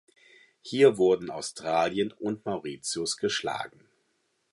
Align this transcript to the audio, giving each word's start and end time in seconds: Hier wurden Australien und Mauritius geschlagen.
Hier 0.63 0.97
wurden 0.97 1.29
Australien 1.29 2.11
und 2.11 2.43
Mauritius 2.43 3.17
geschlagen. 3.17 3.87